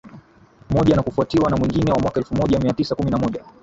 moja 0.69 0.95
na 0.95 1.03
kufuatiwa 1.03 1.49
na 1.49 1.57
mwingine 1.57 1.91
wa 1.91 1.99
mwaka 1.99 2.19
elfu 2.19 2.35
moja 2.35 2.59
mia 2.59 2.73
tisa 2.73 2.95
kumi 2.95 3.11
na 3.11 3.17
moja 3.17 3.43